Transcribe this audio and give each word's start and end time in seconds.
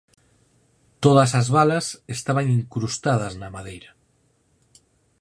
Todas 1.03 1.31
as 1.39 1.47
balas 1.55 1.85
estaban 2.17 2.45
incrustadas 2.59 3.33
na 3.41 3.49
madeira. 3.55 3.91